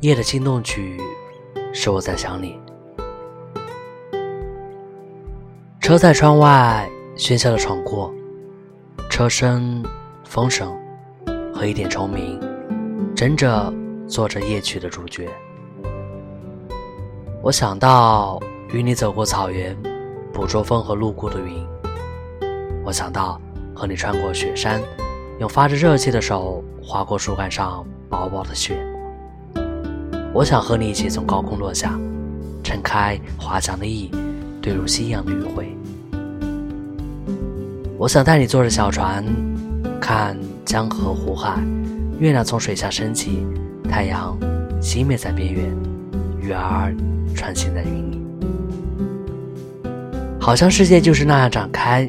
[0.00, 1.00] 夜的心动曲，
[1.72, 2.56] 是我在想你。
[5.80, 8.14] 车在窗外喧嚣的闯过，
[9.10, 9.84] 车声、
[10.22, 10.72] 风声
[11.52, 12.40] 和一点虫鸣，
[13.12, 13.74] 真着
[14.06, 15.28] 做着夜曲的主角。
[17.42, 18.40] 我想到
[18.72, 19.76] 与你走过草原，
[20.32, 21.66] 捕捉风和路过的云。
[22.84, 23.40] 我想到
[23.74, 24.80] 和你穿过雪山，
[25.40, 28.78] 用发着热气的手划过树干上薄薄的雪。
[30.38, 31.98] 我想和你一起从高空落下，
[32.62, 34.08] 撑开滑翔的翼，
[34.62, 35.76] 坠入夕阳的余晖。
[37.98, 39.24] 我想带你坐着小船，
[40.00, 41.60] 看江河湖海，
[42.20, 43.44] 月亮从水下升起，
[43.90, 44.38] 太阳
[44.80, 45.76] 熄灭在边缘，
[46.40, 46.94] 鱼儿
[47.34, 48.22] 穿行在云里，
[50.38, 52.08] 好像世界就是那样展开，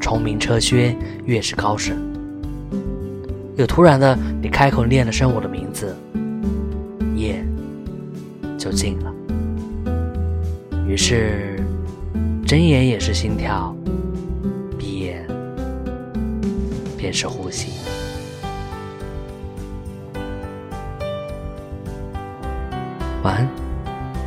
[0.00, 1.96] 虫鸣车喧，月是高升。
[3.54, 5.96] 又突然的，你开口念了声我的名字。
[8.64, 9.12] 就静了，
[10.88, 11.62] 于是
[12.46, 13.76] 睁眼也是心跳，
[14.78, 15.26] 闭眼
[16.96, 17.72] 便是呼吸。
[23.22, 23.46] 晚安，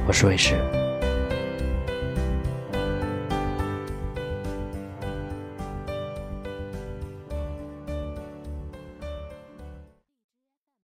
[0.06, 0.77] 我是卫士。